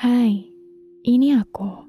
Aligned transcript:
Hai, 0.00 0.48
ini 1.04 1.36
aku. 1.36 1.84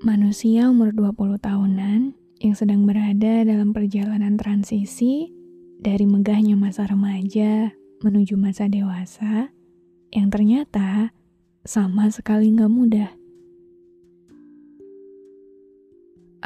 Manusia 0.00 0.72
umur 0.72 0.96
20 0.96 1.36
tahunan 1.44 2.16
yang 2.40 2.54
sedang 2.56 2.88
berada 2.88 3.44
dalam 3.44 3.68
perjalanan 3.76 4.40
transisi 4.40 5.28
dari 5.76 6.08
megahnya 6.08 6.56
masa 6.56 6.88
remaja 6.88 7.68
menuju 8.00 8.40
masa 8.40 8.64
dewasa 8.64 9.52
yang 10.08 10.32
ternyata 10.32 11.12
sama 11.68 12.08
sekali 12.08 12.48
nggak 12.48 12.72
mudah. 12.72 13.12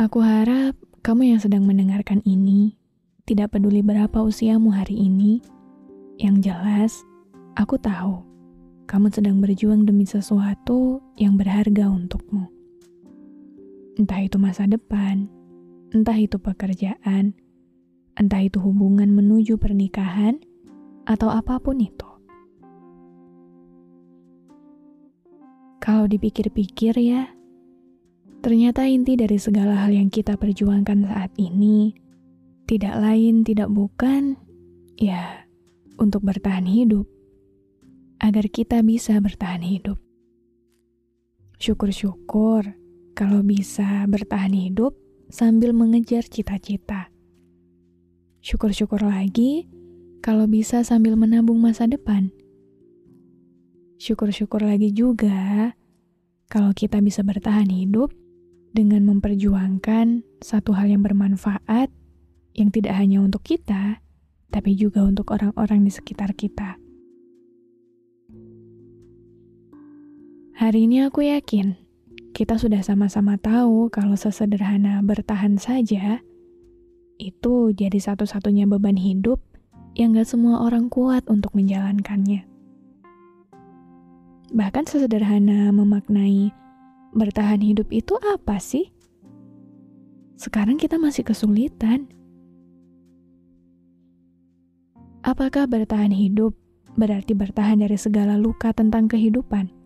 Aku 0.03 0.19
harap 0.19 0.75
kamu 1.07 1.31
yang 1.31 1.39
sedang 1.39 1.63
mendengarkan 1.63 2.27
ini 2.27 2.75
tidak 3.23 3.55
peduli 3.55 3.87
berapa 3.87 4.19
usiamu 4.19 4.75
hari 4.75 4.99
ini. 4.99 5.47
Yang 6.19 6.51
jelas, 6.51 6.93
aku 7.55 7.79
tahu 7.79 8.28
kamu 8.89 9.13
sedang 9.13 9.37
berjuang 9.45 9.85
demi 9.85 10.09
sesuatu 10.09 11.05
yang 11.21 11.37
berharga 11.37 11.93
untukmu. 11.93 12.49
Entah 14.01 14.25
itu 14.25 14.41
masa 14.41 14.65
depan, 14.65 15.29
entah 15.93 16.17
itu 16.17 16.41
pekerjaan, 16.41 17.37
entah 18.17 18.41
itu 18.41 18.57
hubungan 18.65 19.13
menuju 19.13 19.61
pernikahan, 19.61 20.41
atau 21.05 21.29
apa 21.29 21.61
pun 21.61 21.77
itu. 21.85 22.09
Kalau 25.85 26.09
dipikir-pikir 26.09 26.97
ya, 26.97 27.29
ternyata 28.41 28.89
inti 28.89 29.21
dari 29.21 29.37
segala 29.37 29.85
hal 29.85 29.93
yang 29.93 30.09
kita 30.09 30.41
perjuangkan 30.41 31.05
saat 31.05 31.33
ini 31.37 31.93
tidak 32.65 32.97
lain 32.97 33.45
tidak 33.45 33.69
bukan 33.69 34.41
ya 34.97 35.45
untuk 36.01 36.25
bertahan 36.25 36.65
hidup 36.65 37.18
agar 38.19 38.51
kita 38.51 38.83
bisa 38.83 39.19
bertahan 39.23 39.63
hidup. 39.63 39.99
Syukur-syukur 41.59 42.79
kalau 43.19 43.43
bisa 43.43 44.07
bertahan 44.07 44.55
hidup 44.55 44.95
sambil 45.27 45.75
mengejar 45.75 46.23
cita-cita. 46.23 47.11
Syukur-syukur 48.39 49.03
lagi 49.03 49.67
kalau 50.23 50.47
bisa 50.47 50.87
sambil 50.87 51.19
menabung 51.19 51.59
masa 51.59 51.91
depan. 51.91 52.31
Syukur-syukur 53.99 54.63
lagi 54.63 54.95
juga 54.95 55.75
kalau 56.47 56.71
kita 56.71 57.03
bisa 57.03 57.27
bertahan 57.27 57.67
hidup 57.67 58.15
dengan 58.71 59.03
memperjuangkan 59.11 60.23
satu 60.39 60.79
hal 60.79 60.87
yang 60.87 61.03
bermanfaat 61.03 61.91
yang 62.55 62.71
tidak 62.71 62.95
hanya 62.95 63.19
untuk 63.23 63.43
kita, 63.43 64.03
tapi 64.51 64.79
juga 64.79 65.03
untuk 65.03 65.35
orang-orang 65.35 65.83
di 65.87 65.91
sekitar 65.91 66.35
kita. 66.39 66.79
Hari 70.59 70.91
ini 70.91 71.07
aku 71.07 71.23
yakin 71.23 71.79
kita 72.35 72.59
sudah 72.59 72.83
sama-sama 72.83 73.39
tahu 73.39 73.95
kalau 73.95 74.19
sesederhana 74.19 74.99
bertahan 75.07 75.55
saja 75.55 76.19
itu 77.15 77.71
jadi 77.71 77.95
satu-satunya 77.95 78.67
beban 78.67 78.99
hidup 78.99 79.39
yang 79.95 80.19
gak 80.19 80.27
semua 80.27 80.67
orang 80.67 80.91
kuat 80.91 81.23
untuk 81.31 81.55
menjalankannya. 81.55 82.43
Bahkan 84.51 84.85
sesederhana 84.91 85.71
memaknai 85.71 86.51
bertahan 87.15 87.63
hidup 87.63 87.95
itu 87.95 88.19
apa 88.19 88.59
sih? 88.59 88.91
Sekarang 90.35 90.75
kita 90.75 90.99
masih 90.99 91.23
kesulitan. 91.23 92.11
Apakah 95.23 95.71
bertahan 95.71 96.11
hidup 96.11 96.59
berarti 96.99 97.39
bertahan 97.39 97.79
dari 97.79 97.95
segala 97.95 98.35
luka 98.35 98.75
tentang 98.75 99.07
kehidupan? 99.07 99.78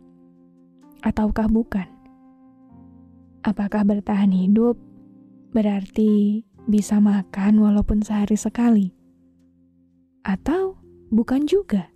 Ataukah 1.02 1.50
bukan? 1.50 1.86
Apakah 3.42 3.82
bertahan 3.82 4.30
hidup 4.30 4.78
berarti 5.50 6.46
bisa 6.70 7.02
makan 7.02 7.58
walaupun 7.58 8.06
sehari 8.06 8.38
sekali? 8.38 8.94
Atau 10.22 10.78
bukan 11.10 11.50
juga? 11.50 11.90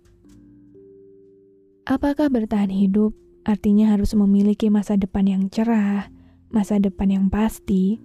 Apakah 1.87 2.27
bertahan 2.27 2.67
hidup 2.67 3.15
artinya 3.47 3.95
harus 3.95 4.11
memiliki 4.11 4.67
masa 4.67 4.99
depan 4.99 5.23
yang 5.23 5.43
cerah, 5.47 6.11
masa 6.51 6.83
depan 6.83 7.07
yang 7.07 7.25
pasti, 7.31 8.03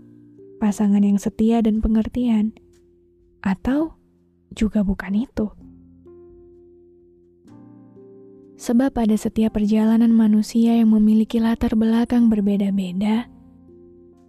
pasangan 0.63 1.03
yang 1.03 1.19
setia 1.19 1.59
dan 1.67 1.83
pengertian? 1.83 2.55
Atau 3.43 3.99
juga 4.55 4.87
bukan 4.87 5.27
itu? 5.27 5.51
Sebab 8.63 8.95
pada 8.95 9.19
setiap 9.19 9.59
perjalanan 9.59 10.15
manusia 10.15 10.79
yang 10.79 10.95
memiliki 10.95 11.43
latar 11.43 11.75
belakang 11.75 12.31
berbeda-beda, 12.31 13.27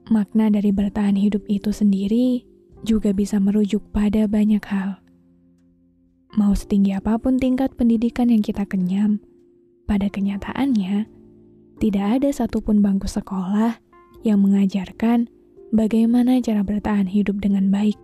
makna 0.09 0.49
dari 0.49 0.73
bertahan 0.73 1.13
hidup 1.13 1.45
itu 1.45 1.69
sendiri 1.69 2.41
juga 2.81 3.13
bisa 3.13 3.37
merujuk 3.37 3.85
pada 3.93 4.25
banyak 4.25 4.65
hal. 4.65 4.97
Mau 6.33 6.49
setinggi 6.57 6.97
apa 6.97 7.21
pun 7.21 7.37
tingkat 7.37 7.77
pendidikan 7.77 8.33
yang 8.33 8.41
kita 8.41 8.65
kenyam, 8.65 9.21
pada 9.85 10.09
kenyataannya 10.09 11.05
tidak 11.77 12.05
ada 12.17 12.33
satupun 12.33 12.81
bangku 12.81 13.05
sekolah 13.05 13.77
yang 14.25 14.41
mengajarkan 14.41 15.29
bagaimana 15.69 16.41
cara 16.41 16.65
bertahan 16.65 17.05
hidup 17.05 17.37
dengan 17.37 17.69
baik. 17.69 18.01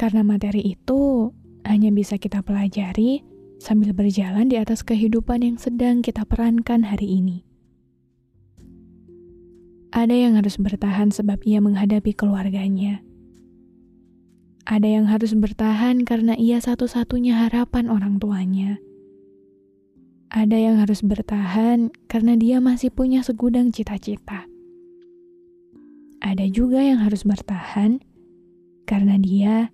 Karena 0.00 0.24
materi 0.24 0.72
itu 0.72 1.28
hanya 1.68 1.92
bisa 1.92 2.16
kita 2.16 2.40
pelajari 2.40 3.31
sambil 3.62 3.94
berjalan 3.94 4.50
di 4.50 4.58
atas 4.58 4.82
kehidupan 4.82 5.46
yang 5.46 5.54
sedang 5.54 6.02
kita 6.02 6.26
perankan 6.26 6.82
hari 6.82 7.22
ini. 7.22 7.46
Ada 9.94 10.18
yang 10.18 10.34
harus 10.34 10.58
bertahan 10.58 11.14
sebab 11.14 11.46
ia 11.46 11.62
menghadapi 11.62 12.10
keluarganya. 12.10 13.06
Ada 14.66 14.88
yang 14.98 15.06
harus 15.06 15.38
bertahan 15.38 16.02
karena 16.02 16.34
ia 16.34 16.58
satu-satunya 16.58 17.46
harapan 17.46 17.86
orang 17.86 18.18
tuanya. 18.18 18.82
Ada 20.32 20.58
yang 20.58 20.76
harus 20.82 21.04
bertahan 21.06 21.94
karena 22.10 22.34
dia 22.34 22.58
masih 22.58 22.90
punya 22.90 23.22
segudang 23.22 23.70
cita-cita. 23.70 24.48
Ada 26.18 26.48
juga 26.50 26.80
yang 26.82 27.04
harus 27.04 27.22
bertahan 27.22 28.00
karena 28.88 29.20
dia 29.20 29.70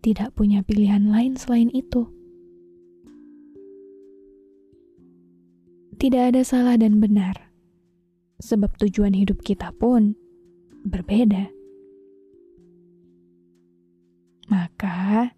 tidak 0.00 0.30
punya 0.38 0.62
pilihan 0.62 1.10
lain 1.10 1.34
selain 1.34 1.74
itu. 1.74 2.15
Tidak 5.96 6.32
ada 6.34 6.42
salah 6.46 6.76
dan 6.76 7.00
benar, 7.02 7.36
sebab 8.40 8.72
tujuan 8.80 9.16
hidup 9.16 9.40
kita 9.44 9.72
pun 9.76 10.16
berbeda. 10.86 11.50
Maka, 14.46 15.34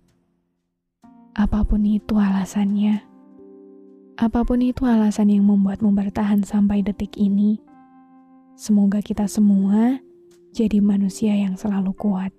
apa 1.33 1.61
pun 1.65 1.83
itu 1.89 2.19
alasannya, 2.19 3.01
apa 4.21 4.41
pun 4.45 4.61
itu 4.61 4.85
alasan 4.85 5.33
yang 5.33 5.49
membuatmu 5.49 5.95
bertahan 5.97 6.45
sampai 6.45 6.85
detik 6.85 7.17
ini, 7.17 7.59
semoga 8.59 9.01
kita 9.01 9.25
semua 9.25 9.99
jadi 10.53 10.83
manusia 10.85 11.33
yang 11.33 11.57
selalu 11.57 11.97
kuat, 11.97 12.35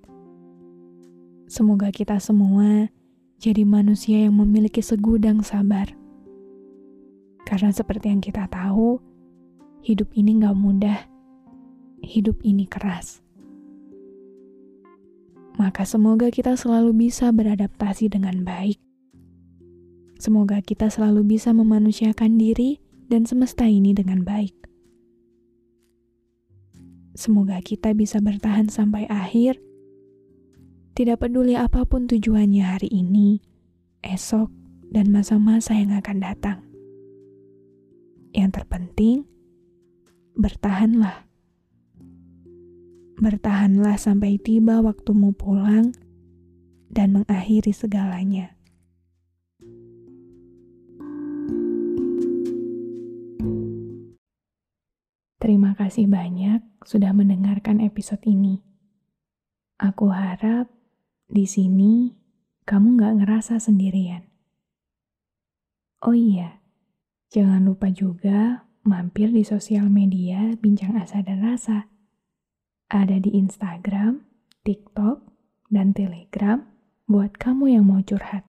Semoga 1.49 1.89
kita 1.89 2.21
semua 2.21 2.93
jadi 3.41 3.65
manusia 3.65 4.29
yang 4.29 4.37
memiliki 4.37 4.85
segudang 4.85 5.41
sabar. 5.41 5.89
Karena 7.49 7.73
seperti 7.73 8.13
yang 8.13 8.21
kita 8.21 8.45
tahu, 8.45 9.01
hidup 9.81 10.13
ini 10.13 10.37
gak 10.37 10.53
mudah. 10.53 11.01
Hidup 12.05 12.37
ini 12.45 12.69
keras. 12.69 13.25
Maka 15.57 15.81
semoga 15.81 16.29
kita 16.29 16.53
selalu 16.53 17.09
bisa 17.09 17.33
beradaptasi 17.33 18.13
dengan 18.13 18.45
baik. 18.45 18.77
Semoga 20.21 20.61
kita 20.61 20.93
selalu 20.93 21.25
bisa 21.25 21.49
memanusiakan 21.49 22.37
diri 22.37 22.77
dan 23.09 23.25
semesta 23.25 23.65
ini 23.65 23.97
dengan 23.97 24.21
baik. 24.21 24.53
Semoga 27.17 27.57
kita 27.65 27.97
bisa 27.97 28.21
bertahan 28.21 28.69
sampai 28.69 29.09
akhir 29.09 29.57
tidak 30.93 31.25
peduli 31.25 31.57
apa 31.57 31.81
pun 31.83 32.05
tujuannya 32.05 32.63
hari 32.63 32.93
ini, 32.93 33.41
esok, 34.05 34.53
dan 34.93 35.09
masa-masa 35.09 35.73
yang 35.75 35.95
akan 35.97 36.19
datang. 36.19 36.68
Yang 38.39 38.63
terpenting, 38.63 39.27
bertahanlah. 40.39 41.27
Bertahanlah 43.19 43.99
sampai 43.99 44.39
tiba 44.39 44.79
waktumu 44.79 45.35
pulang 45.35 45.91
dan 46.87 47.19
mengakhiri 47.19 47.75
segalanya. 47.75 48.55
Terima 55.43 55.75
kasih 55.75 56.07
banyak 56.07 56.63
sudah 56.87 57.11
mendengarkan 57.11 57.83
episode 57.83 58.23
ini. 58.23 58.63
Aku 59.83 60.15
harap 60.15 60.71
di 61.27 61.43
sini, 61.43 62.15
kamu 62.63 63.03
gak 63.03 63.13
ngerasa 63.19 63.59
sendirian. 63.59 64.23
Oh 65.99 66.15
iya, 66.15 66.58
jangan 67.29 67.61
lupa 67.61 67.93
juga 67.93 68.65
mampir 68.81 69.29
di 69.29 69.45
sosial 69.45 69.85
media 69.85 70.57
Bincang 70.57 70.97
Asa 70.97 71.21
dan 71.21 71.45
Rasa. 71.45 71.85
Ada 72.89 73.21
di 73.21 73.37
Instagram, 73.37 74.25
TikTok, 74.65 75.21
dan 75.69 75.93
Telegram 75.93 76.65
buat 77.05 77.37
kamu 77.37 77.77
yang 77.77 77.85
mau 77.85 78.01
curhat. 78.01 78.49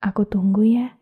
Aku 0.00 0.24
tunggu 0.24 0.64
ya. 0.64 0.96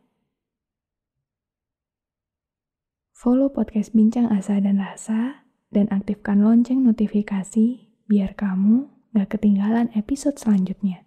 Follow 3.14 3.54
podcast 3.54 3.94
Bincang 3.94 4.26
Asa 4.34 4.58
dan 4.58 4.82
Rasa 4.82 5.46
dan 5.70 5.86
aktifkan 5.94 6.42
lonceng 6.42 6.82
notifikasi 6.82 7.86
biar 8.10 8.34
kamu 8.34 8.90
gak 9.14 9.38
ketinggalan 9.38 9.94
episode 9.94 10.34
selanjutnya. 10.42 11.06